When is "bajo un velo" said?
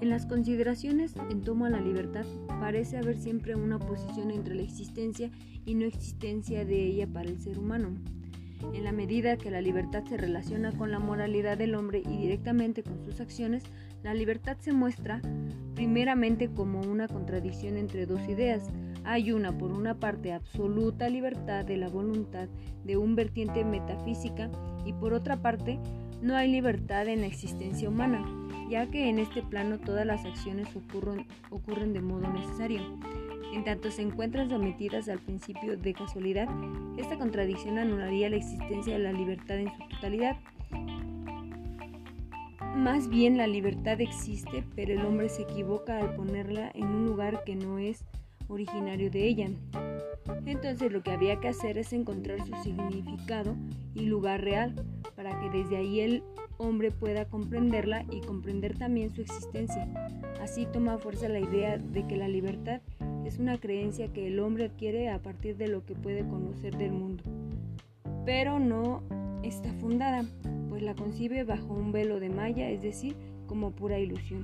71.44-72.20